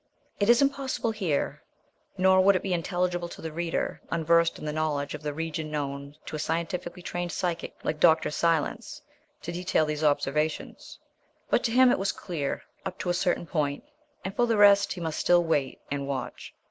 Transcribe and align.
It 0.39 0.49
is 0.49 0.63
impossible 0.63 1.11
here, 1.11 1.61
nor 2.17 2.41
would 2.41 2.55
it 2.55 2.63
be 2.63 2.73
intelligible 2.73 3.29
to 3.29 3.39
the 3.39 3.51
reader 3.51 4.01
unversed 4.09 4.57
in 4.57 4.65
the 4.65 4.73
knowledge 4.73 5.13
of 5.13 5.21
the 5.21 5.31
region 5.31 5.69
known 5.69 6.15
to 6.25 6.35
a 6.35 6.39
scientifically 6.39 7.03
trained 7.03 7.31
psychic 7.31 7.75
like 7.83 7.99
Dr. 7.99 8.31
Silence, 8.31 9.03
to 9.43 9.51
detail 9.51 9.85
these 9.85 10.03
observations. 10.03 10.97
But 11.51 11.63
to 11.65 11.71
him 11.71 11.91
it 11.91 11.99
was 11.99 12.11
clear, 12.13 12.63
up 12.83 12.97
to 12.97 13.11
a 13.11 13.13
certain 13.13 13.45
point 13.45 13.83
and 14.25 14.35
for 14.35 14.47
the 14.47 14.57
rest 14.57 14.93
he 14.93 15.01
must 15.01 15.19
still 15.19 15.43
wait 15.43 15.79
and 15.91 16.07
watch. 16.07 16.55